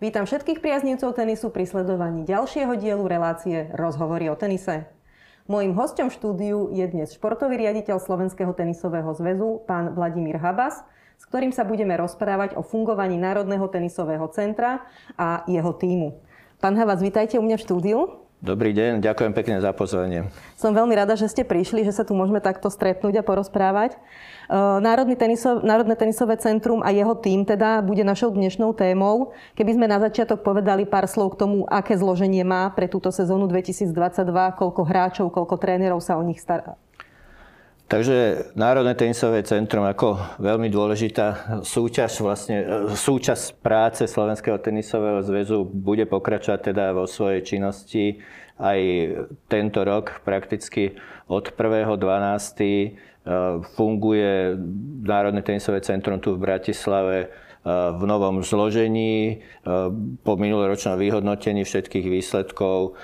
Vítam 0.00 0.24
všetkých 0.24 0.64
priaznivcov 0.64 1.12
tenisu 1.12 1.52
pri 1.52 1.68
sledovaní 1.68 2.24
ďalšieho 2.24 2.72
dielu 2.80 3.04
relácie 3.04 3.68
Rozhovory 3.76 4.32
o 4.32 4.34
tenise. 4.34 4.88
Mojím 5.44 5.76
hostom 5.76 6.08
v 6.08 6.16
štúdiu 6.16 6.72
je 6.72 6.88
dnes 6.88 7.12
športový 7.12 7.60
riaditeľ 7.60 8.00
Slovenského 8.00 8.48
tenisového 8.56 9.12
zväzu, 9.12 9.60
pán 9.68 9.92
Vladimír 9.92 10.40
Habas, 10.40 10.80
s 11.20 11.28
ktorým 11.28 11.52
sa 11.52 11.68
budeme 11.68 12.00
rozprávať 12.00 12.56
o 12.56 12.64
fungovaní 12.64 13.20
Národného 13.20 13.68
tenisového 13.68 14.24
centra 14.32 14.88
a 15.20 15.44
jeho 15.44 15.76
týmu. 15.76 16.16
Pán 16.64 16.80
Habas, 16.80 17.04
vítajte 17.04 17.36
u 17.36 17.44
mňa 17.44 17.60
v 17.60 17.64
štúdiu. 17.68 18.24
Dobrý 18.40 18.72
deň, 18.72 19.04
ďakujem 19.04 19.36
pekne 19.36 19.60
za 19.60 19.68
pozvanie. 19.76 20.32
Som 20.56 20.72
veľmi 20.72 20.96
rada, 20.96 21.12
že 21.12 21.28
ste 21.28 21.44
prišli, 21.44 21.84
že 21.84 21.92
sa 21.92 22.08
tu 22.08 22.16
môžeme 22.16 22.40
takto 22.40 22.72
stretnúť 22.72 23.20
a 23.20 23.26
porozprávať. 23.26 24.00
Národný 24.80 25.12
tenisov, 25.12 25.60
Národné 25.60 25.92
tenisové 25.92 26.40
centrum 26.40 26.80
a 26.80 26.88
jeho 26.88 27.12
tým 27.20 27.44
teda 27.44 27.84
bude 27.84 28.00
našou 28.00 28.32
dnešnou 28.32 28.72
témou. 28.72 29.36
Keby 29.60 29.76
sme 29.76 29.84
na 29.92 30.00
začiatok 30.00 30.40
povedali 30.40 30.88
pár 30.88 31.04
slov 31.04 31.36
k 31.36 31.44
tomu, 31.44 31.68
aké 31.68 32.00
zloženie 32.00 32.40
má 32.40 32.72
pre 32.72 32.88
túto 32.88 33.12
sezónu 33.12 33.44
2022, 33.44 33.92
koľko 34.56 34.88
hráčov, 34.88 35.28
koľko 35.28 35.60
trénerov 35.60 36.00
sa 36.00 36.16
o 36.16 36.24
nich 36.24 36.40
stará. 36.40 36.80
Takže 37.90 38.46
Národné 38.54 38.94
tenisové 38.94 39.42
centrum 39.42 39.82
ako 39.82 40.38
veľmi 40.38 40.70
dôležitá 40.70 41.58
súťaž, 41.66 42.22
vlastne 42.22 42.62
e, 42.62 42.94
súčasť 42.94 43.58
práce 43.58 44.06
Slovenského 44.06 44.62
tenisového 44.62 45.18
zväzu 45.26 45.66
bude 45.66 46.06
pokračovať 46.06 46.70
teda 46.70 46.94
vo 46.94 47.10
svojej 47.10 47.42
činnosti 47.42 48.22
aj 48.60 48.80
tento 49.48 49.80
rok 49.82 50.20
prakticky 50.22 50.94
od 51.26 51.48
1.12. 51.48 51.96
E, 52.60 52.88
funguje 53.76 54.56
Národné 55.00 55.40
tenisové 55.40 55.80
centrum 55.80 56.20
tu 56.20 56.36
v 56.36 56.44
Bratislave 56.44 57.32
v 57.68 58.02
novom 58.08 58.40
zložení. 58.40 59.44
Po 60.24 60.40
minuloročnom 60.40 60.96
vyhodnotení 60.96 61.68
všetkých 61.68 62.08
výsledkov 62.08 62.96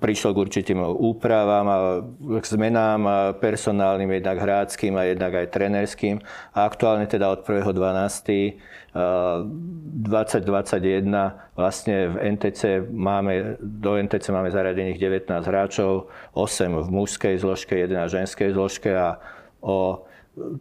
prišlo 0.00 0.32
k 0.32 0.40
určitým 0.40 0.80
úpravám 0.80 1.66
a 1.68 2.00
k 2.40 2.44
zmenám 2.48 3.36
personálnym, 3.36 4.16
jednak 4.16 4.40
hráckým 4.40 4.96
a 4.96 5.04
jednak 5.04 5.36
aj 5.36 5.52
trenerským. 5.52 6.16
A 6.56 6.64
aktuálne 6.64 7.04
teda 7.04 7.28
od 7.28 7.44
1.12. 7.44 8.80
2021 8.90 11.06
vlastne 11.54 12.10
v 12.10 12.14
NTC 12.34 12.90
máme, 12.90 13.54
do 13.62 13.94
NTC 13.94 14.34
máme 14.34 14.50
zaradených 14.50 14.98
19 14.98 15.30
hráčov, 15.46 16.10
8 16.34 16.74
v 16.74 16.88
mužskej 16.90 17.38
zložke, 17.38 17.78
1 17.78 17.86
v 17.86 18.10
ženskej 18.10 18.50
zložke 18.50 18.90
a 18.90 19.22
o 19.62 20.02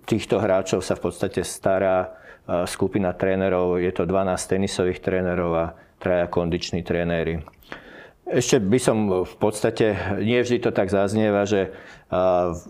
týchto 0.05 0.39
hráčov 0.39 0.83
sa 0.83 0.97
v 0.97 1.09
podstate 1.09 1.41
stará 1.45 2.15
skupina 2.65 3.13
trénerov, 3.13 3.77
je 3.77 3.93
to 3.93 4.09
12 4.09 4.33
tenisových 4.35 4.99
trénerov 5.05 5.51
a 5.53 5.65
traja 6.01 6.25
kondiční 6.25 6.81
tréneri. 6.81 7.43
Ešte 8.29 8.61
by 8.61 8.77
som 8.77 9.25
v 9.25 9.35
podstate, 9.41 10.17
nie 10.21 10.37
vždy 10.37 10.61
to 10.61 10.69
tak 10.69 10.93
zaznieva, 10.93 11.49
že 11.49 11.73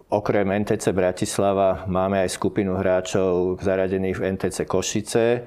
okrem 0.08 0.48
NTC 0.64 0.96
Bratislava 0.96 1.84
máme 1.88 2.24
aj 2.24 2.32
skupinu 2.32 2.80
hráčov 2.80 3.60
zaradených 3.60 4.20
v 4.20 4.24
NTC 4.40 4.64
Košice 4.64 5.44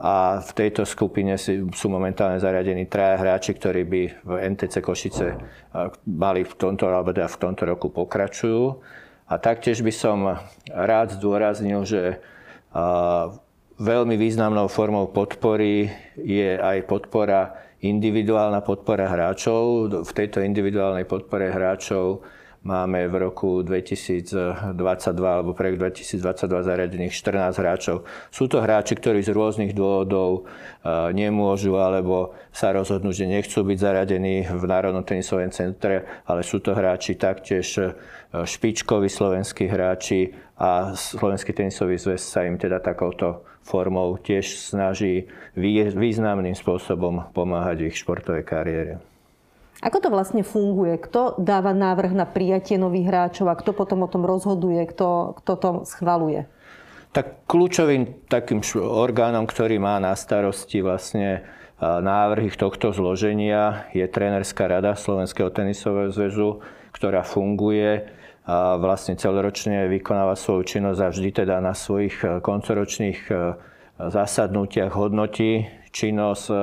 a 0.00 0.40
v 0.40 0.50
tejto 0.56 0.88
skupine 0.88 1.36
sú 1.76 1.86
momentálne 1.92 2.40
zaradení 2.40 2.88
traja 2.88 3.20
hráči, 3.20 3.52
ktorí 3.52 3.84
by 3.84 4.02
v 4.24 4.32
NTC 4.56 4.80
Košice 4.80 5.36
mali 6.08 6.40
v 6.40 6.54
tomto, 6.56 6.88
alebo 6.88 7.12
teda 7.12 7.28
v 7.28 7.40
tomto 7.40 7.68
roku 7.68 7.92
pokračujú. 7.92 8.80
A 9.30 9.38
taktiež 9.38 9.86
by 9.86 9.94
som 9.94 10.42
rád 10.66 11.14
zdôraznil, 11.14 11.86
že 11.86 12.18
Veľmi 13.80 14.20
významnou 14.20 14.68
formou 14.68 15.08
podpory 15.08 15.88
je 16.20 16.52
aj 16.60 16.84
podpora, 16.84 17.56
individuálna 17.80 18.60
podpora 18.60 19.08
hráčov. 19.08 19.88
V 20.04 20.12
tejto 20.12 20.44
individuálnej 20.44 21.08
podpore 21.08 21.48
hráčov 21.48 22.20
máme 22.60 23.08
v 23.08 23.14
roku 23.28 23.64
2022 23.64 24.76
alebo 25.16 25.56
pre 25.56 25.72
2022 25.72 26.68
zariadených 26.68 27.12
14 27.16 27.56
hráčov. 27.56 28.04
Sú 28.28 28.52
to 28.52 28.60
hráči, 28.60 29.00
ktorí 29.00 29.24
z 29.24 29.32
rôznych 29.32 29.72
dôvodov 29.72 30.44
e, 30.84 31.12
nemôžu 31.16 31.80
alebo 31.80 32.36
sa 32.52 32.76
rozhodnú, 32.76 33.16
že 33.16 33.24
nechcú 33.24 33.64
byť 33.64 33.78
zaradení 33.80 34.44
v 34.44 34.64
Národnom 34.68 35.04
tenisovom 35.04 35.48
centre, 35.48 36.04
ale 36.28 36.44
sú 36.44 36.60
to 36.60 36.76
hráči 36.76 37.16
taktiež 37.16 37.66
e, 37.80 37.96
špičkoví 38.44 39.08
slovenskí 39.08 39.64
hráči 39.64 40.36
a 40.60 40.92
Slovenský 40.92 41.56
tenisový 41.56 41.96
zväz 41.96 42.20
sa 42.20 42.44
im 42.44 42.60
teda 42.60 42.84
takouto 42.84 43.48
formou 43.64 44.20
tiež 44.20 44.60
snaží 44.60 45.32
významným 45.96 46.52
spôsobom 46.52 47.32
pomáhať 47.32 47.88
ich 47.88 47.96
športovej 47.96 48.44
kariére. 48.44 49.09
Ako 49.80 49.98
to 50.04 50.08
vlastne 50.12 50.44
funguje? 50.44 51.00
Kto 51.00 51.40
dáva 51.40 51.72
návrh 51.72 52.12
na 52.12 52.28
prijatie 52.28 52.76
nových 52.76 53.08
hráčov 53.08 53.48
a 53.48 53.56
kto 53.56 53.72
potom 53.72 54.04
o 54.04 54.12
tom 54.12 54.28
rozhoduje, 54.28 54.84
kto, 54.88 55.40
kto 55.40 55.52
to 55.56 55.70
schvaluje? 55.88 56.44
Tak 57.10 57.48
kľúčovým 57.50 58.28
takým 58.30 58.62
orgánom, 58.76 59.48
ktorý 59.48 59.82
má 59.82 59.98
na 59.98 60.14
starosti 60.14 60.78
vlastne 60.84 61.42
návrhy 61.80 62.52
tohto 62.52 62.92
zloženia 62.92 63.88
je 63.96 64.04
trénerská 64.04 64.68
rada 64.68 64.92
Slovenského 64.92 65.48
tenisového 65.48 66.12
zväzu, 66.12 66.60
ktorá 66.92 67.24
funguje 67.24 68.04
a 68.44 68.76
vlastne 68.76 69.16
celoročne 69.16 69.88
vykonáva 69.88 70.36
svoju 70.36 70.76
činnosť 70.76 71.00
a 71.00 71.12
vždy 71.12 71.30
teda 71.44 71.56
na 71.62 71.76
svojich 71.76 72.16
e, 72.24 72.42
koncoročných 72.42 73.20
e, 73.30 73.32
zasadnutiach 74.00 74.90
hodnotí 74.90 75.70
činnosť 75.92 76.44
e, 76.50 76.56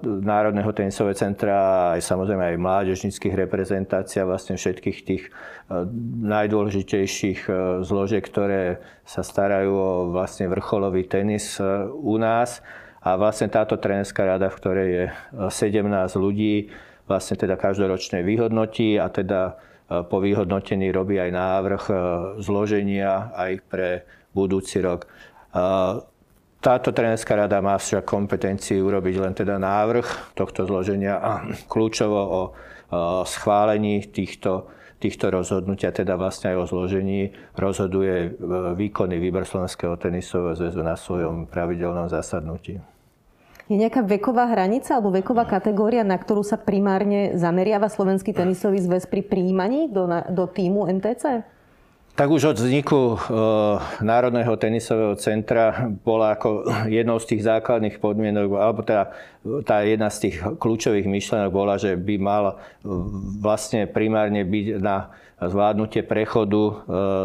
Národného 0.00 0.72
tenisového 0.72 1.12
centra 1.12 1.92
aj 1.92 2.00
samozrejme 2.00 2.56
aj 2.56 2.64
mládežnických 2.64 3.36
reprezentácií 3.44 4.24
vlastne 4.24 4.56
všetkých 4.56 4.98
tých 5.04 5.28
najdôležitejších 6.24 7.44
zložiek, 7.84 8.24
ktoré 8.24 8.80
sa 9.04 9.20
starajú 9.20 9.72
o 9.76 9.92
vlastne 10.16 10.48
vrcholový 10.48 11.04
tenis 11.04 11.60
u 11.92 12.16
nás. 12.16 12.64
A 13.04 13.20
vlastne 13.20 13.52
táto 13.52 13.76
trénerská 13.76 14.24
rada, 14.24 14.48
v 14.48 14.58
ktorej 14.60 14.88
je 14.88 15.04
17 15.52 15.84
ľudí, 16.16 16.72
vlastne 17.04 17.36
teda 17.36 17.60
každoročne 17.60 18.24
vyhodnotí 18.24 18.96
a 18.96 19.12
teda 19.12 19.60
po 19.88 20.24
vyhodnotení 20.24 20.88
robí 20.88 21.20
aj 21.20 21.30
návrh 21.36 21.82
zloženia 22.40 23.28
aj 23.36 23.52
pre 23.68 23.88
budúci 24.32 24.80
rok. 24.80 25.04
E, 26.60 26.64
táto 26.64 26.92
trénerská 26.92 27.36
rada 27.36 27.64
má 27.64 27.80
však 27.80 28.04
kompetencii 28.04 28.84
urobiť 28.84 29.14
len 29.16 29.32
teda 29.32 29.56
návrh 29.56 30.36
tohto 30.36 30.68
zloženia 30.68 31.16
a 31.16 31.32
kľúčovo 31.66 32.20
o 32.20 32.42
e, 32.44 32.50
schválení 33.24 34.04
týchto, 34.12 34.68
týchto 35.00 35.32
rozhodnutia, 35.32 35.88
teda 35.88 36.20
vlastne 36.20 36.52
aj 36.52 36.56
o 36.60 36.68
zložení, 36.68 37.32
rozhoduje 37.56 38.36
výkonný 38.76 39.16
výbor 39.16 39.48
Slovenského 39.48 39.96
tenisového 39.96 40.52
zväzu 40.52 40.80
na 40.84 40.94
svojom 41.00 41.48
pravidelnom 41.48 42.12
zasadnutí. 42.12 42.76
Je 43.70 43.78
nejaká 43.78 44.02
veková 44.02 44.50
hranica 44.50 44.98
alebo 44.98 45.14
veková 45.14 45.46
kategória, 45.46 46.02
na 46.02 46.18
ktorú 46.18 46.42
sa 46.42 46.58
primárne 46.58 47.38
zameriava 47.38 47.86
Slovenský 47.86 48.34
tenisový 48.34 48.82
zväz 48.82 49.06
pri 49.06 49.22
príjmaní 49.22 49.86
do, 49.86 50.10
do 50.10 50.50
týmu 50.50 50.90
MTC? 50.90 51.46
Tak 52.20 52.28
už 52.28 52.52
od 52.52 52.60
vzniku 52.60 53.16
e, 53.16 53.18
Národného 54.04 54.52
tenisového 54.60 55.16
centra 55.16 55.88
bola 56.04 56.36
ako 56.36 56.68
jednou 56.84 57.16
z 57.16 57.32
tých 57.32 57.48
základných 57.48 57.96
podmienok, 57.96 58.60
alebo 58.60 58.84
teda 58.84 59.08
tá 59.64 59.80
jedna 59.88 60.12
z 60.12 60.28
tých 60.28 60.36
kľúčových 60.60 61.08
myšlenok 61.08 61.48
bola, 61.48 61.80
že 61.80 61.96
by 61.96 62.20
mal 62.20 62.60
vlastne 63.40 63.88
primárne 63.88 64.44
byť 64.44 64.66
na 64.84 65.16
zvládnutie 65.40 66.04
prechodu 66.04 66.60
e, 66.60 66.72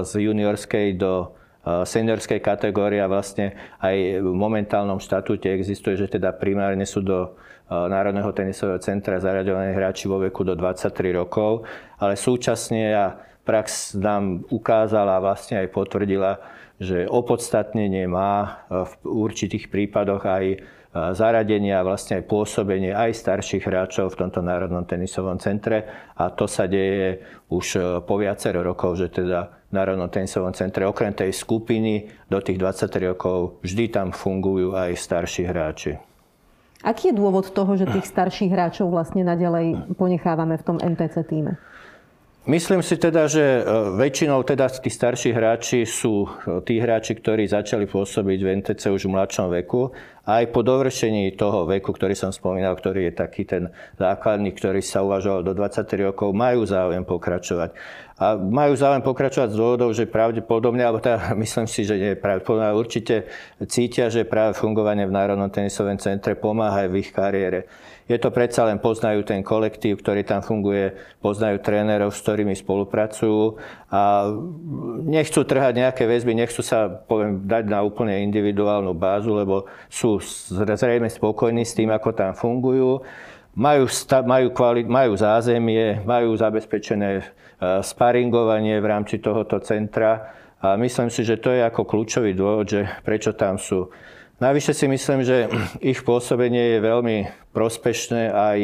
z 0.07 0.31
juniorskej 0.31 0.95
do 0.95 1.35
seniorskej 1.65 2.39
kategórie 2.39 3.01
a 3.01 3.11
vlastne 3.11 3.51
aj 3.81 4.21
v 4.23 4.31
momentálnom 4.31 5.01
štatúte 5.01 5.51
existuje, 5.51 5.99
že 5.99 6.07
teda 6.07 6.31
primárne 6.31 6.85
sú 6.85 7.01
do 7.01 7.35
Národného 7.65 8.29
tenisového 8.37 8.77
centra 8.77 9.17
zaraďovaní 9.17 9.73
hráči 9.73 10.05
vo 10.05 10.21
veku 10.21 10.45
do 10.45 10.53
23 10.53 11.17
rokov, 11.17 11.65
ale 11.97 12.13
súčasne 12.13 12.93
a 12.93 13.05
prax 13.45 13.93
nám 13.93 14.43
ukázala 14.49 15.21
a 15.21 15.23
vlastne 15.23 15.61
aj 15.61 15.69
potvrdila, 15.69 16.41
že 16.81 17.07
opodstatnenie 17.07 18.09
má 18.09 18.65
v 18.67 18.93
určitých 19.05 19.71
prípadoch 19.71 20.25
aj 20.25 20.45
zaradenie 20.95 21.75
a 21.75 21.83
vlastne 21.83 22.19
aj 22.19 22.27
pôsobenie 22.27 22.95
aj 22.95 23.19
starších 23.19 23.67
hráčov 23.67 24.15
v 24.15 24.19
tomto 24.25 24.39
Národnom 24.39 24.87
tenisovom 24.87 25.35
centre 25.39 25.83
a 26.15 26.31
to 26.31 26.47
sa 26.47 26.71
deje 26.71 27.19
už 27.51 27.99
po 28.07 28.15
viacero 28.15 28.63
rokov, 28.63 28.99
že 28.99 29.11
teda 29.11 29.67
Národnom 29.75 30.07
tenisovom 30.07 30.55
centre. 30.55 30.87
Okrem 30.87 31.11
tej 31.11 31.35
skupiny 31.35 32.07
do 32.31 32.39
tých 32.39 32.55
23 32.55 33.11
rokov 33.11 33.59
vždy 33.59 33.91
tam 33.91 34.15
fungujú 34.15 34.71
aj 34.71 34.95
starší 34.95 35.43
hráči. 35.51 35.99
Aký 36.79 37.11
je 37.11 37.17
dôvod 37.19 37.51
toho, 37.51 37.75
že 37.75 37.91
tých 37.91 38.07
starších 38.07 38.51
hráčov 38.55 38.87
vlastne 38.87 39.27
naďalej 39.27 39.99
ponechávame 39.99 40.55
v 40.55 40.63
tom 40.63 40.77
MTC 40.79 41.27
týme? 41.27 41.59
Myslím 42.45 42.85
si 42.85 43.01
teda, 43.01 43.25
že 43.25 43.41
e, 43.41 43.61
väčšinou 43.97 44.45
teda 44.45 44.69
tí 44.69 44.93
starší 44.93 45.33
hráči 45.33 45.81
sú 45.81 46.29
e, 46.29 46.61
tí 46.61 46.77
hráči, 46.77 47.17
ktorí 47.17 47.49
začali 47.49 47.89
pôsobiť 47.89 48.39
v 48.45 48.49
NTC 48.61 48.93
už 48.93 49.09
v 49.09 49.13
mladšom 49.17 49.49
veku. 49.49 49.89
Aj 50.25 50.41
po 50.49 50.65
dovršení 50.65 51.37
toho 51.37 51.69
veku, 51.69 51.93
ktorý 51.93 52.17
som 52.17 52.33
spomínal, 52.33 52.73
ktorý 52.73 53.09
je 53.09 53.13
taký 53.13 53.45
ten 53.45 53.69
základný, 54.01 54.57
ktorý 54.57 54.81
sa 54.81 55.05
uvažoval 55.05 55.45
do 55.45 55.53
23 55.53 56.09
rokov, 56.09 56.33
majú 56.33 56.65
záujem 56.65 57.05
pokračovať. 57.05 57.77
A 58.15 58.33
majú 58.33 58.73
záujem 58.73 59.05
pokračovať 59.05 59.53
z 59.53 59.59
dôvodov, 59.59 59.93
že 59.93 60.09
pravdepodobne, 60.09 60.81
alebo 60.81 60.97
teda 60.97 61.31
myslím 61.45 61.69
si, 61.69 61.85
že 61.85 62.01
nie 62.01 62.17
pravdepodobne, 62.17 62.73
určite 62.73 63.29
cítia, 63.69 64.09
že 64.09 64.25
práve 64.25 64.57
fungovanie 64.57 65.05
v 65.05 65.13
Národnom 65.13 65.53
tenisovom 65.53 66.01
centre 66.01 66.33
pomáha 66.33 66.83
aj 66.83 66.89
v 66.89 66.95
ich 67.05 67.13
kariére 67.13 67.69
je 68.05 68.17
to 68.21 68.29
predsa 68.29 68.69
len 68.69 68.77
poznajú 68.77 69.25
ten 69.25 69.41
kolektív, 69.41 70.05
ktorý 70.05 70.21
tam 70.21 70.45
funguje, 70.45 70.93
poznajú 71.25 71.57
trénerov, 71.57 72.13
s 72.13 72.21
ktorými 72.21 72.53
spolupracujú 72.53 73.57
a 73.89 74.29
nechcú 75.09 75.41
trhať 75.41 75.73
nejaké 75.73 76.05
väzby, 76.05 76.37
nechcú 76.37 76.61
sa 76.61 76.85
poviem, 76.85 77.49
dať 77.49 77.65
na 77.65 77.81
úplne 77.81 78.21
individuálnu 78.29 78.93
bázu, 78.93 79.33
lebo 79.33 79.65
sú 79.89 80.14
zrejme 80.53 81.09
spokojní 81.09 81.63
s 81.63 81.75
tým, 81.75 81.91
ako 81.91 82.09
tam 82.11 82.31
fungujú. 82.35 83.01
Majú, 83.55 83.87
majú, 84.27 84.47
kvalit, 84.51 84.87
majú 84.87 85.15
zázemie, 85.15 86.03
majú 86.03 86.35
zabezpečené 86.35 87.09
e, 87.15 87.23
sparingovanie 87.79 88.83
v 88.83 88.89
rámci 88.91 89.23
tohoto 89.23 89.63
centra 89.63 90.35
a 90.59 90.75
myslím 90.75 91.07
si, 91.07 91.23
že 91.23 91.39
to 91.39 91.55
je 91.55 91.63
ako 91.63 91.87
kľúčový 91.87 92.35
dôvod, 92.35 92.67
že 92.67 92.83
prečo 93.07 93.31
tam 93.31 93.55
sú. 93.55 93.87
Navyše 94.43 94.75
si 94.75 94.91
myslím, 94.91 95.23
že 95.23 95.47
ich 95.91 96.03
pôsobenie 96.03 96.75
je 96.75 96.79
veľmi 96.83 97.17
prospešné 97.55 98.35
aj 98.35 98.59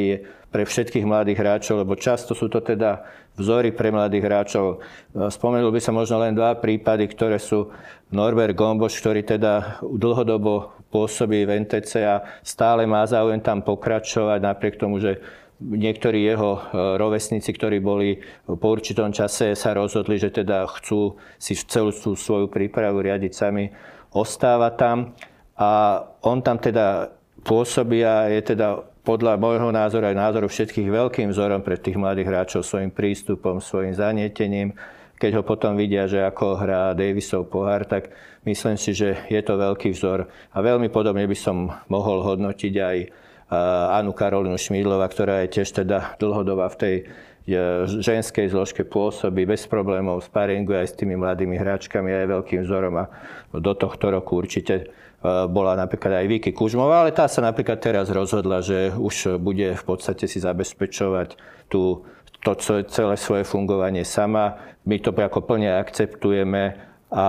pre 0.51 0.67
všetkých 0.67 1.07
mladých 1.07 1.39
hráčov, 1.39 1.87
lebo 1.87 1.95
často 1.95 2.35
sú 2.35 2.51
to 2.51 2.59
teda 2.59 3.07
vzory 3.39 3.71
pre 3.71 3.87
mladých 3.87 4.27
hráčov. 4.27 4.83
Spomenul 5.15 5.71
by 5.71 5.79
som 5.79 5.95
možno 5.95 6.19
len 6.19 6.35
dva 6.35 6.59
prípady, 6.59 7.07
ktoré 7.07 7.39
sú 7.39 7.71
Norbert 8.11 8.51
Gomboš, 8.51 8.99
ktorý 8.99 9.23
teda 9.23 9.79
dlhodobo 9.79 10.75
pôsobí 10.91 11.47
v 11.47 11.63
NTC 11.63 12.03
a 12.03 12.21
stále 12.43 12.83
má 12.83 13.07
záujem 13.07 13.39
tam 13.39 13.63
pokračovať, 13.63 14.39
napriek 14.43 14.75
tomu, 14.75 14.99
že 14.99 15.23
niektorí 15.61 16.25
jeho 16.25 16.57
e, 16.57 16.59
rovesníci, 16.97 17.53
ktorí 17.53 17.79
boli 17.79 18.19
po 18.45 18.67
určitom 18.73 19.13
čase, 19.13 19.53
sa 19.53 19.71
rozhodli, 19.77 20.17
že 20.17 20.33
teda 20.33 20.65
chcú 20.67 21.15
si 21.37 21.53
celú 21.55 21.93
tú 21.93 22.17
svoju 22.17 22.49
prípravu 22.49 22.99
riadiť 22.99 23.31
sami, 23.31 23.69
ostáva 24.11 24.73
tam. 24.73 25.13
A 25.55 26.01
on 26.25 26.41
tam 26.41 26.57
teda 26.57 27.13
pôsobí 27.45 28.01
a 28.01 28.27
je 28.33 28.41
teda 28.53 28.81
podľa 29.01 29.37
môjho 29.37 29.69
názoru 29.73 30.13
aj 30.13 30.17
názoru 30.17 30.45
všetkých 30.49 30.89
veľkým 30.89 31.33
vzorom 31.33 31.61
pre 31.65 31.77
tých 31.77 31.97
mladých 31.97 32.29
hráčov 32.29 32.61
svojim 32.61 32.93
prístupom, 32.93 33.57
svojim 33.57 33.93
zanietením. 33.97 34.77
Keď 35.21 35.37
ho 35.37 35.43
potom 35.45 35.77
vidia, 35.77 36.09
že 36.09 36.25
ako 36.25 36.57
hrá 36.57 36.97
Davisov 36.97 37.45
pohár, 37.53 37.85
tak 37.85 38.09
myslím 38.49 38.73
si, 38.81 38.97
že 38.97 39.21
je 39.29 39.41
to 39.45 39.53
veľký 39.53 39.93
vzor. 39.93 40.25
A 40.49 40.57
veľmi 40.65 40.89
podobne 40.89 41.29
by 41.29 41.37
som 41.37 41.69
mohol 41.93 42.25
hodnotiť 42.25 42.73
aj 42.73 42.97
Anu 44.01 44.17
Karolinu 44.17 44.57
Šmídlova, 44.57 45.05
ktorá 45.05 45.45
je 45.45 45.61
tiež 45.61 45.85
teda 45.85 46.17
dlhodobá 46.17 46.73
v 46.73 46.79
tej 46.81 46.95
ženskej 48.01 48.49
zložke 48.49 48.81
pôsobí 48.81 49.45
bez 49.45 49.69
problémov, 49.69 50.25
sparinguje 50.25 50.77
aj 50.81 50.87
s 50.89 50.97
tými 50.97 51.17
mladými 51.17 51.57
hráčkami 51.57 52.09
a 52.09 52.17
je 52.23 52.33
veľkým 52.37 52.61
vzorom 52.65 52.95
a 53.01 53.05
do 53.53 53.73
tohto 53.77 54.13
roku 54.13 54.41
určite 54.41 54.89
Eh, 55.21 55.45
bola 55.45 55.77
napríklad 55.77 56.17
aj 56.17 56.25
Vicky 56.25 56.49
Kužmová, 56.49 57.05
ale 57.05 57.13
tá 57.13 57.29
sa 57.29 57.45
napríklad 57.45 57.77
teraz 57.77 58.09
rozhodla, 58.09 58.65
že 58.65 58.89
už 58.89 59.37
bude 59.37 59.77
v 59.77 59.83
podstate 59.85 60.25
si 60.25 60.41
zabezpečovať 60.41 61.37
tú, 61.69 62.09
to 62.41 62.57
celé 62.89 63.15
svoje 63.17 63.45
fungovanie 63.45 64.01
sama. 64.01 64.57
My 64.85 64.97
to 64.97 65.13
ako 65.13 65.45
plne 65.45 65.77
akceptujeme 65.77 66.77
a 67.13 67.27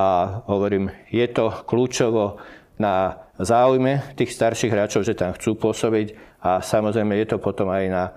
hovorím, 0.48 0.88
je 1.12 1.26
to 1.28 1.52
kľúčovo 1.68 2.40
na 2.80 3.20
záujme 3.36 4.14
tých 4.16 4.32
starších 4.32 4.72
hráčov, 4.72 5.04
že 5.04 5.18
tam 5.18 5.36
chcú 5.36 5.58
pôsobiť 5.58 6.40
a 6.42 6.62
samozrejme 6.62 7.14
je 7.22 7.26
to 7.34 7.38
potom 7.38 7.70
aj 7.70 7.84
na 7.90 8.04
eh, 8.08 8.14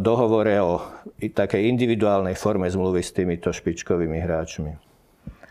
dohovore 0.00 0.56
o 0.62 0.80
takej 1.18 1.68
individuálnej 1.68 2.38
forme 2.38 2.70
zmluvy 2.70 3.02
s 3.02 3.12
týmito 3.12 3.50
špičkovými 3.50 4.20
hráčmi. 4.22 4.87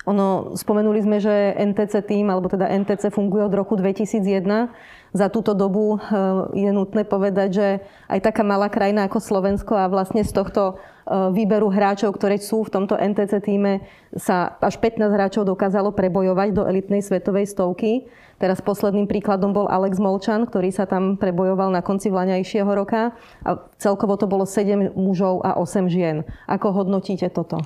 Ono, 0.08 0.56
spomenuli 0.56 1.04
sme, 1.04 1.20
že 1.20 1.52
NTC 1.60 2.00
tým, 2.08 2.32
alebo 2.32 2.48
teda 2.48 2.72
NTC 2.72 3.12
funguje 3.12 3.44
od 3.44 3.52
roku 3.52 3.76
2001. 3.76 4.72
Za 5.12 5.28
túto 5.28 5.52
dobu 5.52 6.00
eh, 6.00 6.02
je 6.56 6.72
nutné 6.72 7.04
povedať, 7.04 7.50
že 7.52 7.68
aj 8.08 8.24
taká 8.24 8.48
malá 8.48 8.72
krajina 8.72 9.12
ako 9.12 9.20
Slovensko 9.20 9.76
a 9.76 9.92
vlastne 9.92 10.24
z 10.24 10.32
tohto 10.32 10.80
eh, 10.80 11.28
výberu 11.36 11.68
hráčov, 11.68 12.16
ktorí 12.16 12.40
sú 12.40 12.64
v 12.64 12.72
tomto 12.72 12.96
NTC 12.96 13.44
týme, 13.44 13.84
sa 14.16 14.56
až 14.64 14.80
15 14.80 15.12
hráčov 15.12 15.44
dokázalo 15.44 15.92
prebojovať 15.92 16.56
do 16.56 16.64
elitnej 16.64 17.04
svetovej 17.04 17.52
stovky. 17.52 18.08
Teraz 18.40 18.64
posledným 18.64 19.12
príkladom 19.12 19.52
bol 19.52 19.68
Alex 19.68 20.00
Molčan, 20.00 20.48
ktorý 20.48 20.72
sa 20.72 20.88
tam 20.88 21.20
prebojoval 21.20 21.68
na 21.68 21.84
konci 21.84 22.08
vlaňajšieho 22.08 22.72
roka. 22.72 23.12
A 23.44 23.60
celkovo 23.76 24.16
to 24.16 24.24
bolo 24.24 24.48
7 24.48 24.96
mužov 24.96 25.44
a 25.44 25.60
8 25.60 25.92
žien. 25.92 26.24
Ako 26.48 26.72
hodnotíte 26.72 27.28
toto? 27.28 27.60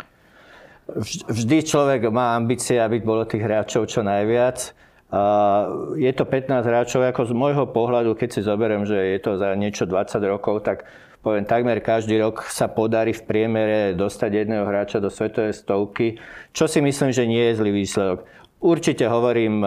Vždy 1.28 1.58
človek 1.64 2.12
má 2.12 2.36
ambície, 2.36 2.80
aby 2.80 3.00
bolo 3.00 3.24
tých 3.24 3.44
hráčov 3.44 3.88
čo 3.88 4.04
najviac. 4.04 4.76
Je 6.00 6.12
to 6.16 6.24
15 6.24 6.64
hráčov, 6.64 7.04
ako 7.04 7.28
z 7.28 7.34
môjho 7.36 7.66
pohľadu, 7.68 8.16
keď 8.16 8.30
si 8.32 8.42
zoberiem, 8.48 8.88
že 8.88 8.96
je 8.96 9.20
to 9.20 9.36
za 9.36 9.52
niečo 9.60 9.84
20 9.84 10.24
rokov, 10.24 10.64
tak 10.64 10.88
poviem, 11.20 11.44
takmer 11.46 11.84
každý 11.84 12.18
rok 12.18 12.48
sa 12.48 12.72
podarí 12.72 13.14
v 13.14 13.28
priemere 13.28 13.94
dostať 13.94 14.32
jedného 14.32 14.66
hráča 14.66 15.04
do 15.04 15.12
svetovej 15.12 15.54
stovky, 15.54 16.18
čo 16.56 16.66
si 16.66 16.80
myslím, 16.82 17.12
že 17.12 17.28
nie 17.28 17.44
je 17.52 17.58
zlý 17.60 17.72
výsledok. 17.76 18.26
Určite 18.62 19.10
hovorím, 19.10 19.66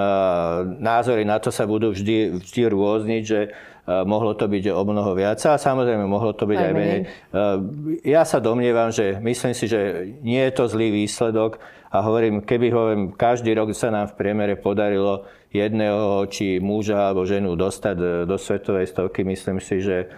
názory 0.78 1.26
na 1.26 1.42
to 1.42 1.50
sa 1.50 1.66
budú 1.66 1.90
vždy, 1.90 2.42
vždy 2.42 2.62
rôzniť, 2.70 3.22
že 3.26 3.40
mohlo 3.84 4.32
to 4.32 4.48
byť 4.48 4.72
o 4.72 4.82
mnoho 4.84 5.12
viac 5.12 5.36
a 5.44 5.60
samozrejme 5.60 6.08
mohlo 6.08 6.32
to 6.32 6.48
byť 6.48 6.56
aj, 6.56 6.64
aj 6.64 6.72
menej. 6.72 7.00
Ja 8.00 8.24
sa 8.24 8.40
domnievam, 8.40 8.88
že 8.88 9.20
myslím 9.20 9.52
si, 9.52 9.68
že 9.68 10.08
nie 10.24 10.40
je 10.40 10.52
to 10.56 10.64
zlý 10.68 10.88
výsledok 11.04 11.60
a 11.92 12.00
hovorím, 12.00 12.40
keby 12.42 12.72
hovorím, 12.72 13.04
každý 13.12 13.52
rok 13.52 13.76
sa 13.76 13.92
nám 13.92 14.10
v 14.10 14.18
priemere 14.18 14.56
podarilo 14.56 15.28
jedného 15.54 16.26
či 16.32 16.58
muža 16.58 17.12
alebo 17.12 17.22
ženu 17.22 17.54
dostať 17.54 17.96
e, 18.00 18.06
do 18.26 18.34
svetovej 18.34 18.90
stovky, 18.90 19.22
myslím 19.22 19.62
si, 19.62 19.78
že 19.78 20.10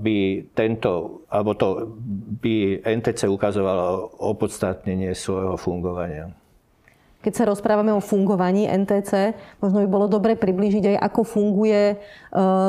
by 0.00 0.48
tento, 0.56 1.20
alebo 1.28 1.52
to 1.52 1.92
by 2.40 2.80
NTC 2.80 3.28
ukazovalo 3.28 4.08
opodstatnenie 4.24 5.12
svojho 5.12 5.60
fungovania. 5.60 6.32
Keď 7.20 7.32
sa 7.36 7.44
rozprávame 7.44 7.92
o 7.92 8.00
fungovaní 8.00 8.64
NTC, 8.64 9.36
možno 9.60 9.84
by 9.84 9.88
bolo 9.92 10.08
dobre 10.08 10.40
priblížiť 10.40 10.96
aj, 10.96 10.96
ako 11.04 11.20
funguje 11.28 11.82
e, 11.92 11.96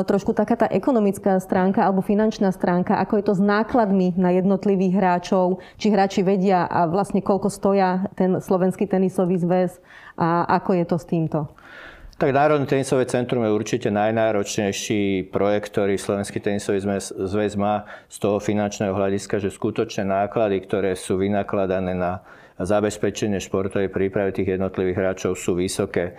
trošku 0.04 0.36
taká 0.36 0.60
tá 0.60 0.68
ekonomická 0.68 1.40
stránka 1.40 1.80
alebo 1.80 2.04
finančná 2.04 2.52
stránka, 2.52 3.00
ako 3.00 3.16
je 3.16 3.24
to 3.24 3.34
s 3.36 3.40
nákladmi 3.40 4.12
na 4.20 4.28
jednotlivých 4.36 4.92
hráčov, 5.00 5.64
či 5.80 5.88
hráči 5.88 6.20
vedia 6.20 6.68
a 6.68 6.84
vlastne 6.84 7.24
koľko 7.24 7.48
stoja 7.48 8.12
ten 8.12 8.44
slovenský 8.44 8.84
tenisový 8.84 9.40
zväz 9.40 9.80
a 10.20 10.44
ako 10.60 10.76
je 10.76 10.84
to 10.84 10.96
s 11.00 11.08
týmto. 11.08 11.48
Tak 12.20 12.30
Národné 12.30 12.70
tenisové 12.70 13.08
centrum 13.08 13.42
je 13.42 13.50
určite 13.50 13.88
najnáročnejší 13.90 15.32
projekt, 15.32 15.74
ktorý 15.74 15.98
Slovenský 15.98 16.38
tenisový 16.38 16.78
zväz 17.08 17.58
má 17.58 17.88
z 18.06 18.16
toho 18.22 18.38
finančného 18.38 18.94
hľadiska, 18.94 19.42
že 19.42 19.50
skutočné 19.50 20.06
náklady, 20.06 20.62
ktoré 20.62 20.94
sú 20.94 21.18
vynakladané 21.18 21.96
na 21.96 22.22
zabezpečenie 22.62 23.42
športovej 23.42 23.90
prípravy 23.90 24.30
tých 24.30 24.54
jednotlivých 24.54 24.98
hráčov 25.02 25.34
sú 25.34 25.58
vysoké. 25.58 26.14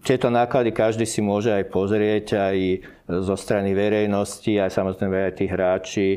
Tieto 0.00 0.32
náklady 0.32 0.72
každý 0.72 1.04
si 1.04 1.20
môže 1.20 1.52
aj 1.52 1.68
pozrieť 1.68 2.26
aj 2.40 2.56
zo 3.20 3.36
strany 3.36 3.76
verejnosti, 3.76 4.48
aj 4.48 4.72
samozrejme 4.72 5.28
aj 5.28 5.34
tí 5.36 5.44
hráči 5.44 6.08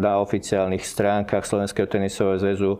na 0.00 0.12
oficiálnych 0.24 0.80
stránkach 0.80 1.44
Slovenského 1.44 1.84
tenisového 1.84 2.40
zväzu. 2.40 2.72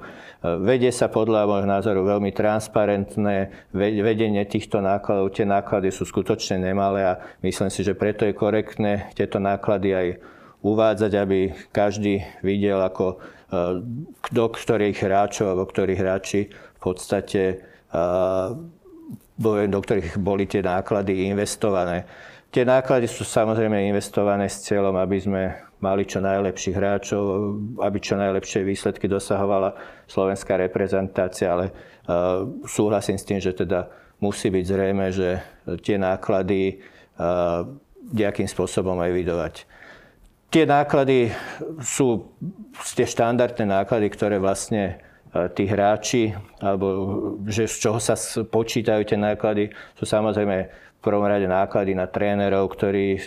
Vedie 0.65 0.89
sa 0.89 1.13
podľa 1.13 1.45
môjho 1.45 1.69
názoru 1.69 2.09
veľmi 2.09 2.33
transparentné 2.33 3.69
vedenie 3.77 4.41
týchto 4.49 4.81
nákladov. 4.81 5.37
Tie 5.37 5.45
náklady 5.45 5.93
sú 5.93 6.09
skutočne 6.09 6.65
nemalé 6.65 7.05
a 7.05 7.21
myslím 7.45 7.69
si, 7.69 7.85
že 7.85 7.93
preto 7.93 8.25
je 8.25 8.33
korektné 8.33 9.13
tieto 9.13 9.37
náklady 9.45 9.93
aj 9.93 10.09
uvádzať, 10.65 11.13
aby 11.21 11.53
každý 11.69 12.25
videl, 12.41 12.81
ako 12.81 13.21
do 14.33 14.47
ktorých 14.49 15.05
hráčov 15.05 15.53
alebo 15.53 15.69
ktorí 15.69 16.01
hráči 16.01 16.49
v 16.49 16.81
podstate 16.81 17.61
do 19.39 19.79
ktorých 19.83 20.17
boli 20.19 20.47
tie 20.47 20.63
náklady 20.63 21.27
investované. 21.31 22.07
Tie 22.55 22.63
náklady 22.63 23.11
sú 23.11 23.27
samozrejme 23.27 23.91
investované 23.91 24.47
s 24.47 24.63
cieľom, 24.63 24.95
aby 24.95 25.19
sme 25.19 25.43
mali 25.83 26.07
čo 26.07 26.23
najlepších 26.23 26.79
hráčov, 26.79 27.23
aby 27.83 27.99
čo 27.99 28.15
najlepšie 28.15 28.63
výsledky 28.63 29.11
dosahovala 29.11 29.75
slovenská 30.07 30.57
reprezentácia, 30.63 31.51
ale 31.51 31.75
súhlasím 32.65 33.19
s 33.19 33.27
tým, 33.27 33.43
že 33.43 33.53
teda 33.59 33.91
musí 34.23 34.55
byť 34.55 34.65
zrejme, 34.65 35.07
že 35.11 35.43
tie 35.83 35.99
náklady 35.99 36.79
nejakým 38.15 38.47
spôsobom 38.47 38.97
aj 39.03 39.11
vydovať. 39.13 39.55
Tie 40.55 40.63
náklady 40.63 41.35
sú 41.83 42.31
tie 42.95 43.11
štandardné 43.11 43.67
náklady, 43.67 44.07
ktoré 44.15 44.39
vlastne 44.39 45.03
tí 45.35 45.67
hráči, 45.67 46.31
alebo 46.63 46.87
že 47.51 47.67
z 47.67 47.91
čoho 47.91 47.99
sa 47.99 48.15
počítajú 48.47 49.03
tie 49.03 49.19
náklady, 49.19 49.75
sú 49.99 50.07
samozrejme 50.07 50.57
v 50.71 51.01
prvom 51.03 51.27
rade 51.27 51.45
náklady 51.45 51.93
na 51.93 52.09
trénerov, 52.09 52.71
ktorí 52.73 53.21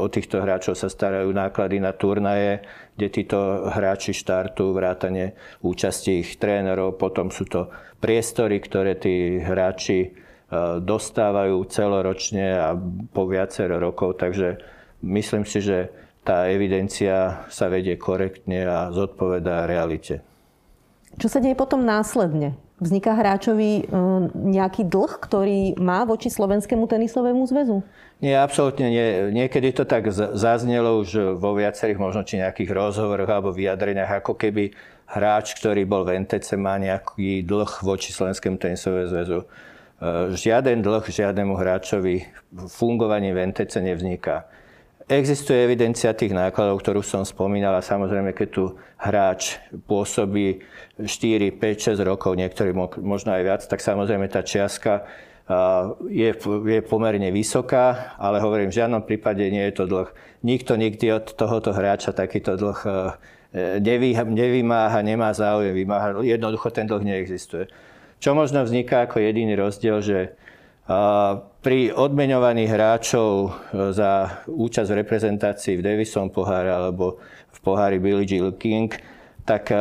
o 0.00 0.08
týchto 0.10 0.42
hráčov 0.42 0.74
sa 0.74 0.90
starajú, 0.90 1.30
náklady 1.30 1.78
na 1.78 1.92
turnaje, 1.94 2.64
kde 2.96 3.06
títo 3.12 3.70
hráči 3.70 4.16
štartujú, 4.16 4.74
vrátane 4.74 5.36
účasti 5.62 6.24
ich 6.24 6.40
trénerov, 6.40 6.98
potom 6.98 7.30
sú 7.30 7.46
to 7.46 7.70
priestory, 8.02 8.58
ktoré 8.58 8.96
tí 8.98 9.38
hráči 9.38 9.98
e, 10.02 10.10
dostávajú 10.80 11.60
celoročne 11.68 12.56
a 12.56 12.74
po 13.12 13.28
viacero 13.28 13.78
rokov, 13.78 14.18
takže 14.18 14.58
myslím 15.04 15.44
si, 15.44 15.60
že 15.62 15.92
tá 16.24 16.48
evidencia 16.48 17.46
sa 17.52 17.68
vedie 17.68 17.94
korektne 18.00 18.64
a 18.64 18.78
zodpovedá 18.90 19.68
realite. 19.68 20.29
Čo 21.18 21.26
sa 21.26 21.38
deje 21.42 21.58
potom 21.58 21.82
následne? 21.82 22.54
Vzniká 22.80 23.12
hráčovi 23.12 23.84
e, 23.84 23.92
nejaký 24.32 24.88
dlh, 24.88 25.12
ktorý 25.20 25.76
má 25.76 26.06
voči 26.08 26.32
Slovenskému 26.32 26.88
tenisovému 26.88 27.44
zväzu? 27.44 27.84
Nie, 28.24 28.40
absolútne 28.40 28.88
nie. 28.88 29.06
Niekedy 29.36 29.76
to 29.76 29.84
tak 29.84 30.08
zaznelo 30.14 31.02
už 31.04 31.36
vo 31.36 31.52
viacerých 31.52 32.00
možno 32.00 32.24
či 32.24 32.40
nejakých 32.40 32.72
rozhovoroch 32.72 33.28
alebo 33.28 33.52
vyjadreniach, 33.52 34.24
ako 34.24 34.32
keby 34.32 34.72
hráč, 35.12 35.58
ktorý 35.60 35.84
bol 35.84 36.08
v 36.08 36.24
NTC, 36.24 36.56
má 36.56 36.80
nejaký 36.80 37.44
dlh 37.44 37.82
voči 37.84 38.14
Slovenskému 38.16 38.56
tenisovému 38.56 39.10
zväzu. 39.12 39.38
E, 39.44 39.46
žiaden 40.32 40.80
dlh 40.80 41.04
žiadnemu 41.04 41.52
hráčovi 41.60 42.24
v 42.48 42.60
fungovaní 42.64 43.36
v 43.36 43.50
NTC 43.52 43.76
nevzniká. 43.84 44.48
Existuje 45.10 45.66
evidencia 45.66 46.14
tých 46.14 46.30
nákladov, 46.30 46.86
ktorú 46.86 47.02
som 47.02 47.26
spomínal 47.26 47.74
a 47.74 47.82
samozrejme, 47.82 48.30
keď 48.30 48.48
tu 48.54 48.78
hráč 48.94 49.58
pôsobí 49.90 50.62
4, 51.02 51.50
5, 51.58 51.98
6 51.98 52.06
rokov, 52.06 52.38
niektorí 52.38 52.70
možno 53.02 53.34
aj 53.34 53.42
viac, 53.42 53.62
tak 53.66 53.82
samozrejme 53.82 54.30
tá 54.30 54.46
čiastka 54.46 55.10
je, 56.06 56.30
je 56.46 56.80
pomerne 56.86 57.34
vysoká, 57.34 58.14
ale 58.22 58.38
hovorím, 58.38 58.70
v 58.70 58.78
žiadnom 58.78 59.02
prípade 59.02 59.42
nie 59.50 59.66
je 59.66 59.82
to 59.82 59.90
dlh. 59.90 60.14
Nikto 60.46 60.78
nikdy 60.78 61.10
od 61.10 61.34
tohoto 61.34 61.74
hráča 61.74 62.14
takýto 62.14 62.54
dlh 62.54 62.78
nevy, 63.82 64.14
nevymáha, 64.14 65.02
nemá 65.02 65.34
záujem 65.34 65.74
vymáhať. 65.74 66.22
Jednoducho 66.22 66.70
ten 66.70 66.86
dlh 66.86 67.02
neexistuje. 67.02 67.66
Čo 68.22 68.38
možno 68.38 68.62
vzniká 68.62 69.10
ako 69.10 69.18
jediný 69.18 69.58
rozdiel, 69.58 69.98
že 70.06 70.38
pri 71.60 71.92
odmeňovaní 71.92 72.64
hráčov 72.64 73.30
e, 73.46 73.48
za 73.92 74.42
účasť 74.48 74.88
v 74.88 74.98
reprezentácii 75.04 75.74
v 75.76 75.84
Davison 75.84 76.32
poháre 76.32 76.72
alebo 76.72 77.20
v 77.52 77.58
pohári 77.60 78.00
Billie 78.00 78.24
Jill 78.24 78.56
King, 78.56 78.88
tak 79.44 79.68
e, 79.68 79.76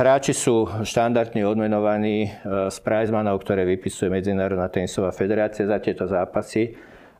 hráči 0.00 0.32
sú 0.32 0.64
štandardne 0.88 1.44
odmenovaní 1.44 2.32
z 2.48 2.76
e, 2.76 2.82
prizmanov, 2.82 3.44
ktoré 3.44 3.68
vypisuje 3.68 4.08
Medzinárodná 4.08 4.72
tenisová 4.72 5.12
federácia 5.12 5.68
za 5.68 5.76
tieto 5.84 6.08
zápasy. 6.08 6.72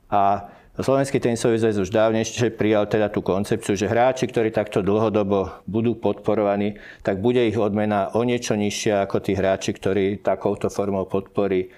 A 0.09 0.49
Slovenský 0.79 1.19
tenisový 1.19 1.59
zväz 1.59 1.83
už 1.83 1.91
dávnejšie 1.91 2.55
prijal 2.55 2.87
teda 2.87 3.11
tú 3.11 3.21
koncepciu, 3.21 3.75
že 3.75 3.91
hráči, 3.91 4.31
ktorí 4.31 4.55
takto 4.55 4.79
dlhodobo 4.79 5.67
budú 5.67 5.99
podporovaní, 5.99 6.79
tak 7.03 7.19
bude 7.19 7.43
ich 7.45 7.59
odmena 7.59 8.15
o 8.15 8.23
niečo 8.23 8.55
nižšia 8.55 9.05
ako 9.05 9.19
tí 9.21 9.35
hráči, 9.35 9.75
ktorí 9.75 10.23
takouto 10.23 10.71
formou 10.71 11.05
podpory 11.11 11.69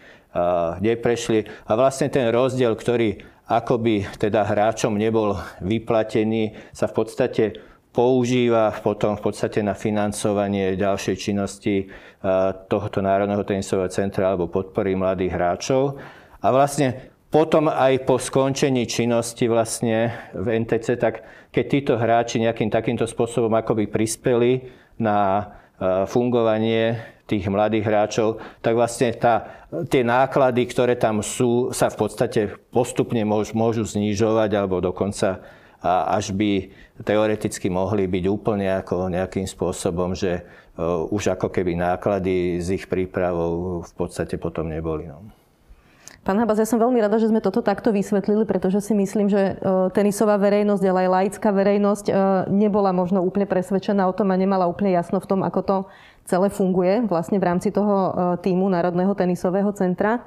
neprešli. 0.80 1.46
A 1.66 1.72
vlastne 1.74 2.10
ten 2.10 2.30
rozdiel, 2.30 2.74
ktorý 2.74 3.22
akoby 3.50 4.06
teda 4.18 4.46
hráčom 4.46 4.94
nebol 4.94 5.34
vyplatený, 5.58 6.54
sa 6.70 6.86
v 6.86 6.94
podstate 6.94 7.44
používa 7.90 8.70
potom 8.78 9.18
v 9.18 9.22
podstate 9.26 9.66
na 9.66 9.74
financovanie 9.74 10.78
ďalšej 10.78 11.16
činnosti 11.18 11.90
tohoto 12.70 13.02
Národného 13.02 13.42
tenisového 13.42 13.90
centra 13.90 14.30
alebo 14.30 14.46
podpory 14.46 14.94
mladých 14.94 15.34
hráčov. 15.34 15.98
A 16.40 16.54
vlastne 16.54 17.10
potom 17.30 17.70
aj 17.70 18.06
po 18.06 18.18
skončení 18.18 18.86
činnosti 18.90 19.46
vlastne 19.46 20.14
v 20.34 20.62
NTC, 20.66 20.98
tak 20.98 21.22
keď 21.50 21.64
títo 21.66 21.94
hráči 21.98 22.42
nejakým 22.42 22.70
takýmto 22.70 23.06
spôsobom 23.06 23.50
akoby 23.54 23.86
prispeli 23.86 24.66
na 24.98 25.46
fungovanie 26.06 27.00
tých 27.30 27.46
mladých 27.46 27.86
hráčov, 27.86 28.42
tak 28.58 28.74
vlastne 28.74 29.14
tá, 29.14 29.64
tie 29.86 30.02
náklady, 30.02 30.66
ktoré 30.66 30.98
tam 30.98 31.22
sú, 31.22 31.70
sa 31.70 31.86
v 31.86 31.96
podstate 31.96 32.40
postupne 32.74 33.22
môžu, 33.22 33.54
môžu 33.54 33.86
znižovať 33.86 34.50
alebo 34.58 34.82
dokonca 34.82 35.38
a 35.80 36.12
až 36.12 36.36
by 36.36 36.68
teoreticky 37.00 37.72
mohli 37.72 38.04
byť 38.04 38.24
úplne 38.28 38.68
ako 38.84 39.08
nejakým 39.08 39.48
spôsobom, 39.48 40.12
že 40.12 40.44
uh, 40.76 41.08
už 41.08 41.40
ako 41.40 41.48
keby 41.48 41.72
náklady 41.72 42.60
z 42.60 42.76
ich 42.76 42.84
prípravou 42.84 43.80
v 43.80 43.92
podstate 43.96 44.36
potom 44.36 44.68
neboli. 44.68 45.08
No. 45.08 45.39
Pán 46.20 46.36
Habas, 46.36 46.60
ja 46.60 46.68
som 46.68 46.76
veľmi 46.76 47.00
rada, 47.00 47.16
že 47.16 47.32
sme 47.32 47.40
toto 47.40 47.64
takto 47.64 47.96
vysvetlili, 47.96 48.44
pretože 48.44 48.84
si 48.84 48.92
myslím, 48.92 49.32
že 49.32 49.56
tenisová 49.96 50.36
verejnosť, 50.36 50.84
ale 50.84 51.08
aj 51.08 51.10
laická 51.16 51.48
verejnosť 51.48 52.12
nebola 52.52 52.92
možno 52.92 53.24
úplne 53.24 53.48
presvedčená 53.48 54.04
o 54.04 54.12
tom 54.12 54.28
a 54.28 54.36
nemala 54.36 54.68
úplne 54.68 54.92
jasno 54.92 55.16
v 55.16 55.28
tom, 55.28 55.40
ako 55.40 55.60
to 55.64 55.76
celé 56.30 56.46
funguje 56.52 57.02
vlastne 57.10 57.42
v 57.42 57.46
rámci 57.50 57.74
toho 57.74 57.94
e, 57.96 58.10
týmu 58.46 58.70
Národného 58.70 59.10
tenisového 59.18 59.74
centra. 59.74 60.22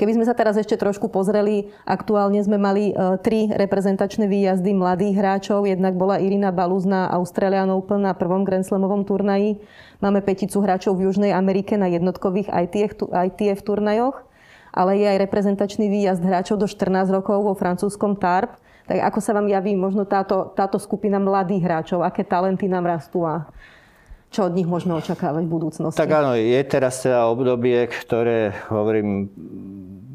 Keby 0.00 0.16
sme 0.16 0.24
sa 0.24 0.32
teraz 0.32 0.56
ešte 0.56 0.80
trošku 0.80 1.12
pozreli, 1.12 1.68
aktuálne 1.84 2.40
sme 2.40 2.56
mali 2.56 2.90
e, 2.90 3.20
tri 3.20 3.52
reprezentačné 3.52 4.24
výjazdy 4.24 4.72
mladých 4.72 5.20
hráčov. 5.20 5.68
Jednak 5.68 5.92
bola 6.00 6.16
Irina 6.16 6.48
Baluzna 6.48 7.12
Australian 7.12 7.68
Open 7.68 8.08
na 8.08 8.16
prvom 8.16 8.48
Grand 8.48 8.64
Slamovom 8.64 9.04
turnaji. 9.04 9.60
Máme 10.00 10.24
peticu 10.24 10.64
hráčov 10.64 10.96
v 10.96 11.12
Južnej 11.12 11.36
Amerike 11.36 11.76
na 11.76 11.92
jednotkových 11.92 12.48
ITF, 12.48 13.12
ITF 13.12 13.60
turnajoch. 13.60 14.24
Ale 14.72 14.96
je 14.96 15.06
aj 15.06 15.18
reprezentačný 15.28 15.86
výjazd 15.92 16.24
hráčov 16.24 16.56
do 16.56 16.66
14 16.66 17.12
rokov 17.12 17.44
vo 17.44 17.52
francúzskom 17.52 18.16
TARP. 18.16 18.56
Tak 18.88 18.98
ako 18.98 19.18
sa 19.20 19.36
vám 19.36 19.46
javí 19.46 19.76
možno 19.76 20.08
táto, 20.08 20.50
táto 20.56 20.80
skupina 20.80 21.20
mladých 21.20 21.62
hráčov? 21.62 22.02
Aké 22.02 22.24
talenty 22.24 22.66
nám 22.66 22.88
rastú 22.88 23.22
a 23.22 23.46
čo 24.32 24.48
od 24.48 24.56
nich 24.56 24.64
môžeme 24.64 24.96
očakávať 24.96 25.44
v 25.44 25.52
budúcnosti? 25.52 26.00
Tak 26.00 26.08
áno, 26.08 26.32
je 26.32 26.60
teraz 26.64 27.04
teda 27.04 27.28
obdobie, 27.28 27.84
ktoré, 27.84 28.56
hovorím, 28.72 29.28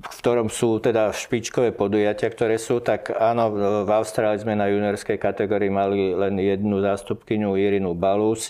v 0.01 0.15
ktorom 0.25 0.49
sú 0.49 0.81
teda 0.81 1.13
špičkové 1.13 1.69
podujatia, 1.69 2.33
ktoré 2.33 2.57
sú, 2.57 2.81
tak 2.81 3.13
áno, 3.13 3.53
v 3.85 3.89
Austrálii 3.93 4.41
sme 4.41 4.57
na 4.57 4.73
juniorskej 4.73 5.21
kategórii 5.21 5.69
mali 5.69 6.17
len 6.17 6.33
jednu 6.41 6.81
zástupkyňu 6.81 7.53
Irinu 7.61 7.93
Balus. 7.93 8.49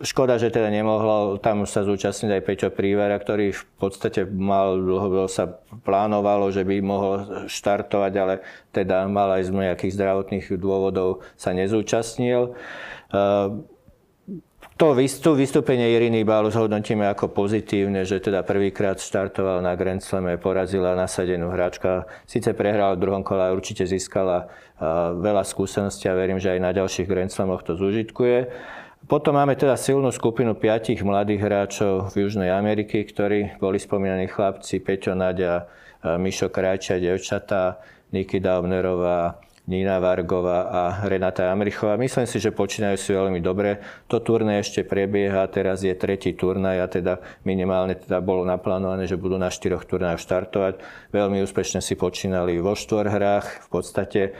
Škoda, 0.00 0.40
že 0.40 0.48
teda 0.48 0.72
nemohlo 0.72 1.36
tam 1.36 1.68
sa 1.68 1.84
zúčastniť 1.84 2.32
aj 2.32 2.44
Peťo 2.48 2.68
Prívera, 2.72 3.20
ktorý 3.20 3.52
v 3.52 3.64
podstate 3.76 4.24
mal, 4.24 4.80
dlho 4.80 5.28
sa 5.28 5.60
plánovalo, 5.84 6.48
že 6.48 6.64
by 6.64 6.80
mohol 6.80 7.44
štartovať, 7.44 8.12
ale 8.16 8.40
teda 8.72 9.04
mal 9.12 9.36
aj 9.36 9.48
z 9.48 9.50
nejakých 9.52 9.92
zdravotných 10.00 10.46
dôvodov 10.56 11.20
sa 11.36 11.52
nezúčastnil. 11.52 12.56
To 14.80 14.96
vystúpenie 14.96 15.92
Iriny 15.92 16.24
Bálu 16.24 16.48
zhodnotíme 16.48 17.04
ako 17.12 17.36
pozitívne, 17.36 18.08
že 18.08 18.16
teda 18.16 18.40
prvýkrát 18.40 18.96
štartoval 18.96 19.60
na 19.60 19.76
Grand 19.76 20.00
Slame, 20.00 20.40
porazila 20.40 20.96
nasadenú 20.96 21.52
hráčka. 21.52 22.08
Sice 22.24 22.56
prehrala 22.56 22.96
v 22.96 23.04
druhom 23.04 23.20
kole, 23.20 23.52
určite 23.52 23.84
získala 23.84 24.48
veľa 25.20 25.44
skúseností 25.44 26.08
a 26.08 26.16
verím, 26.16 26.40
že 26.40 26.56
aj 26.56 26.60
na 26.64 26.72
ďalších 26.72 27.04
Grand 27.04 27.28
Slamoch 27.28 27.60
to 27.62 27.76
zúžitkuje. 27.76 28.48
Potom 29.02 29.34
máme 29.34 29.58
teda 29.58 29.74
silnú 29.76 30.08
skupinu 30.14 30.54
piatich 30.54 31.02
mladých 31.02 31.42
hráčov 31.42 32.14
v 32.14 32.26
Južnej 32.26 32.54
Ameriky, 32.54 33.02
ktorí 33.02 33.58
boli 33.58 33.76
spomínaní 33.76 34.30
chlapci 34.30 34.78
Peťo 34.78 35.12
Nadia, 35.18 35.66
Mišo 36.02 36.48
Krajčia, 36.48 37.02
devčatá, 37.02 37.82
Nikita 38.14 38.58
Obnerová, 38.58 39.42
Nina 39.62 40.02
Vargová 40.02 40.58
a 40.66 40.82
Renata 41.06 41.46
Amrichová. 41.46 41.94
Myslím 41.94 42.26
si, 42.26 42.42
že 42.42 42.50
počínajú 42.50 42.98
si 42.98 43.14
veľmi 43.14 43.38
dobre. 43.38 43.78
To 44.10 44.18
turné 44.18 44.58
ešte 44.58 44.82
prebieha, 44.82 45.46
teraz 45.46 45.86
je 45.86 45.94
tretí 45.94 46.34
turnaj 46.34 46.82
a 46.82 46.86
teda 46.90 47.22
minimálne 47.46 47.94
teda 47.94 48.18
bolo 48.18 48.42
naplánované, 48.42 49.06
že 49.06 49.14
budú 49.14 49.38
na 49.38 49.54
štyroch 49.54 49.86
turnajoch 49.86 50.18
štartovať. 50.18 50.82
Veľmi 51.14 51.46
úspešne 51.46 51.78
si 51.78 51.94
počínali 51.94 52.58
vo 52.58 52.74
štvorhrách. 52.74 53.46
V 53.62 53.68
podstate 53.70 54.20
e, 54.26 54.30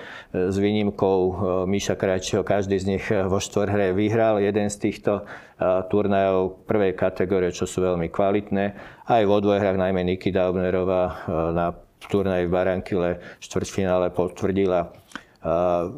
s 0.50 0.56
výnimkou 0.58 1.18
e, 1.22 1.32
Míša 1.70 1.94
Krajčího, 1.94 2.42
každý 2.42 2.82
z 2.82 2.98
nich 2.98 3.06
e, 3.06 3.22
vo 3.22 3.38
štvorhre 3.38 3.94
vyhral 3.94 4.42
jeden 4.42 4.66
z 4.66 4.90
týchto 4.90 5.22
turnajov 5.62 6.66
prvej 6.66 6.98
kategórie, 6.98 7.54
čo 7.54 7.70
sú 7.70 7.86
veľmi 7.86 8.10
kvalitné. 8.10 8.74
Aj 9.06 9.22
vo 9.22 9.38
dvojhrách 9.38 9.78
najmä 9.78 10.02
Nikita 10.02 10.50
Obnerová 10.50 11.22
na 11.54 11.70
turnaji 12.08 12.46
v 12.46 12.54
Barankile 12.54 13.10
štvrťfinále 13.38 14.10
potvrdila 14.10 14.90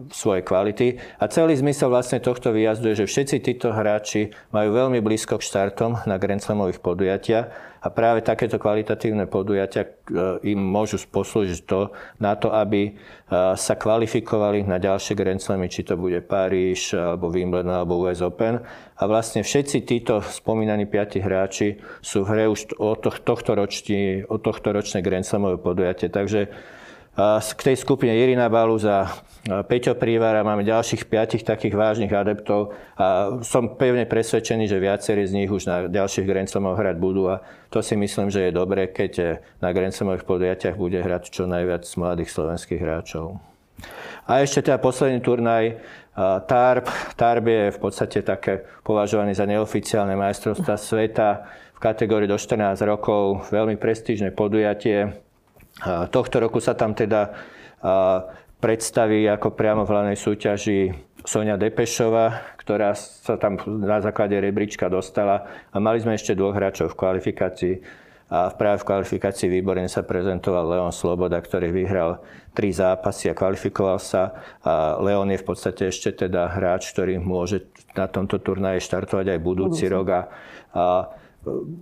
svoje 0.08 0.40
kvality. 0.40 0.96
A 1.20 1.28
celý 1.28 1.52
zmysel 1.60 1.92
vlastne 1.92 2.16
tohto 2.16 2.48
výjazdu 2.48 2.92
je, 2.92 3.04
že 3.04 3.10
všetci 3.10 3.36
títo 3.44 3.76
hráči 3.76 4.32
majú 4.56 4.72
veľmi 4.72 5.04
blízko 5.04 5.36
k 5.36 5.46
štartom 5.46 6.00
na 6.08 6.16
Grand 6.16 6.40
Slamových 6.40 6.80
podujatiach 6.80 7.74
a 7.84 7.92
práve 7.92 8.24
takéto 8.24 8.56
kvalitatívne 8.56 9.28
podujatia 9.28 9.84
e, 9.84 9.88
im 10.56 10.56
môžu 10.56 10.96
poslúžiť 11.04 11.68
to, 11.68 11.92
na 12.16 12.32
to, 12.32 12.48
aby 12.48 12.88
e, 12.88 12.92
sa 13.60 13.76
kvalifikovali 13.76 14.64
na 14.64 14.80
ďalšie 14.80 15.12
Grand 15.12 15.36
Slamy, 15.36 15.68
či 15.68 15.84
to 15.84 16.00
bude 16.00 16.24
Paríž, 16.24 16.96
alebo 16.96 17.28
Wimbledon, 17.28 17.76
alebo 17.76 18.00
US 18.08 18.24
Open. 18.24 18.64
A 18.96 19.02
vlastne 19.04 19.44
všetci 19.44 19.84
títo 19.84 20.24
spomínaní 20.24 20.88
piati 20.88 21.20
hráči 21.20 21.76
sú 22.00 22.24
v 22.24 22.28
hre 22.32 22.44
už 22.48 22.80
od 22.80 23.04
tohto 23.04 23.52
ročné 24.72 25.04
Grand 25.04 25.28
Slamové 25.28 25.60
podujatie. 25.60 26.08
Takže 26.08 26.48
k 27.54 27.60
tej 27.62 27.76
skupine 27.78 28.10
Irina 28.10 28.50
Baluz 28.50 28.82
a 28.82 29.06
Peťo 29.44 29.94
Prívara 29.94 30.42
máme 30.42 30.66
ďalších 30.66 31.06
piatich 31.06 31.46
takých 31.46 31.78
vážnych 31.78 32.10
adeptov 32.10 32.74
a 32.98 33.38
som 33.46 33.78
pevne 33.78 34.02
presvedčený, 34.02 34.66
že 34.66 34.82
viacerí 34.82 35.22
z 35.22 35.36
nich 35.36 35.50
už 35.52 35.62
na 35.68 35.76
ďalších 35.86 36.26
Grand 36.26 36.50
Slamoch 36.50 36.74
hrať 36.74 36.96
budú 36.98 37.30
a 37.30 37.44
to 37.70 37.84
si 37.84 37.94
myslím, 37.94 38.34
že 38.34 38.48
je 38.48 38.56
dobré, 38.56 38.90
keď 38.90 39.12
e, 39.20 39.24
na 39.62 39.70
Grand 39.70 39.94
Slamových 39.94 40.26
podujatiach 40.26 40.74
bude 40.74 40.98
hrať 40.98 41.30
čo 41.30 41.46
najviac 41.46 41.86
mladých 41.86 42.34
slovenských 42.34 42.80
hráčov. 42.82 43.38
A 44.24 44.40
ešte 44.40 44.64
teda 44.64 44.80
posledný 44.80 45.20
turnaj, 45.20 45.76
TARP. 46.48 46.88
TARP 47.14 47.44
je 47.46 47.64
v 47.74 47.78
podstate 47.78 48.18
také 48.24 48.64
považovaný 48.82 49.36
za 49.36 49.44
neoficiálne 49.44 50.16
majstrovstva 50.16 50.74
sveta 50.80 51.28
v 51.74 51.78
kategórii 51.78 52.30
do 52.30 52.40
14 52.40 52.80
rokov. 52.86 53.50
Veľmi 53.52 53.76
prestížne 53.76 54.32
podujatie 54.32 55.20
Tohto 55.82 56.36
roku 56.38 56.62
sa 56.62 56.78
tam 56.78 56.94
teda 56.94 57.34
predstaví 58.62 59.26
ako 59.26 59.58
priamo 59.58 59.82
v 59.82 59.92
hlavnej 59.92 60.18
súťaži 60.18 60.94
Sonia 61.24 61.56
Depešová, 61.56 62.56
ktorá 62.60 62.92
sa 62.96 63.40
tam 63.40 63.56
na 63.80 64.00
základe 64.00 64.36
rebríčka 64.36 64.92
dostala. 64.92 65.48
A 65.72 65.80
mali 65.80 66.00
sme 66.00 66.14
ešte 66.14 66.36
dvoch 66.36 66.52
hráčov 66.52 66.92
v 66.92 66.98
kvalifikácii. 67.00 67.74
A 68.32 68.48
práve 68.52 68.80
v 68.80 68.88
kvalifikácii 68.88 69.48
výborne 69.52 69.84
sa 69.88 70.00
prezentoval 70.00 70.64
Leon 70.64 70.92
Sloboda, 70.92 71.36
ktorý 71.40 71.72
vyhral 71.72 72.24
tri 72.56 72.72
zápasy 72.72 73.28
a 73.28 73.36
kvalifikoval 73.36 74.00
sa. 74.00 74.36
A 74.64 74.96
Leon 75.00 75.28
je 75.28 75.40
v 75.40 75.46
podstate 75.48 75.92
ešte 75.92 76.28
teda 76.28 76.48
hráč, 76.52 76.92
ktorý 76.92 77.20
môže 77.20 77.68
na 77.92 78.08
tomto 78.08 78.40
turnaji 78.40 78.80
štartovať 78.80 79.28
aj 79.28 79.40
budúci 79.44 79.88
rok. 79.92 80.06
A, 80.08 80.20
a 80.72 80.84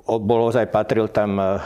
bolo 0.04 0.42
ozaj 0.50 0.66
patril 0.68 1.08
tam, 1.08 1.38
e, 1.38 1.58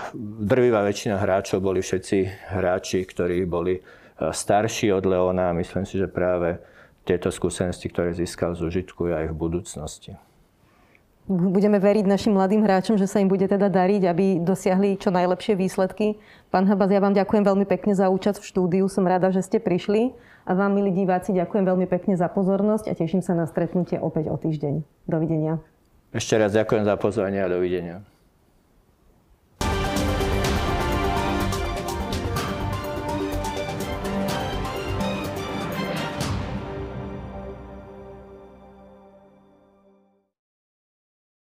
drvivá 0.43 0.85
väčšina 0.85 1.17
hráčov 1.17 1.65
boli 1.65 1.81
všetci 1.81 2.51
hráči, 2.53 3.03
ktorí 3.05 3.49
boli 3.49 3.79
e, 3.79 3.83
starší 4.31 4.93
od 4.93 5.05
Leona 5.09 5.51
a 5.51 5.57
myslím 5.57 5.89
si, 5.89 5.97
že 5.97 6.07
práve 6.07 6.61
tieto 7.07 7.31
skúsenosti, 7.31 7.89
ktoré 7.89 8.13
získal 8.13 8.59
z 8.59 8.67
užitku 8.67 9.09
aj 9.09 9.31
v 9.31 9.35
budúcnosti. 9.35 10.13
Budeme 11.27 11.83
veriť 11.83 12.07
našim 12.07 12.39
mladým 12.39 12.63
hráčom, 12.63 12.95
že 12.95 13.11
sa 13.11 13.19
im 13.19 13.27
bude 13.27 13.51
teda 13.51 13.67
dariť, 13.67 14.03
aby 14.07 14.27
dosiahli 14.39 14.95
čo 14.95 15.11
najlepšie 15.11 15.59
výsledky. 15.59 16.23
Pán 16.55 16.71
Habas, 16.71 16.87
ja 16.87 17.03
vám 17.03 17.19
ďakujem 17.19 17.43
veľmi 17.43 17.67
pekne 17.67 17.99
za 17.99 18.07
účasť 18.07 18.39
v 18.39 18.47
štúdiu. 18.47 18.85
Som 18.87 19.11
rada, 19.11 19.35
že 19.35 19.43
ste 19.43 19.59
prišli. 19.59 20.15
A 20.47 20.55
vám, 20.55 20.79
milí 20.79 20.95
diváci, 20.95 21.35
ďakujem 21.35 21.67
veľmi 21.67 21.91
pekne 21.91 22.15
za 22.15 22.31
pozornosť 22.31 22.87
a 22.87 22.95
teším 22.95 23.27
sa 23.27 23.35
na 23.35 23.51
stretnutie 23.51 23.99
opäť 23.99 24.31
o 24.31 24.39
týždeň. 24.39 24.87
Dovidenia. 25.11 25.59
Ešte 26.17 26.41
raz 26.41 26.57
ďakujem 26.57 26.89
za 26.89 26.97
pozvanie 26.97 27.45
a 27.45 27.49
dovidenia. 27.53 28.01